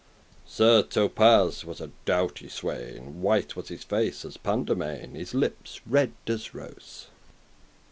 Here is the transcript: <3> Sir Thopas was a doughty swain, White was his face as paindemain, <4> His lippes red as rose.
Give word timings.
<3> 0.47 0.47
Sir 0.47 0.81
Thopas 0.81 1.63
was 1.63 1.79
a 1.79 1.91
doughty 2.05 2.49
swain, 2.49 3.21
White 3.21 3.55
was 3.55 3.67
his 3.67 3.83
face 3.83 4.25
as 4.25 4.35
paindemain, 4.35 5.09
<4> 5.09 5.15
His 5.15 5.33
lippes 5.35 5.79
red 5.85 6.13
as 6.27 6.55
rose. 6.55 7.09